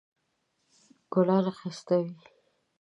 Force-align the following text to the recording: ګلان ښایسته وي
ګلان 1.11 1.45
ښایسته 1.57 1.97
وي 2.03 2.13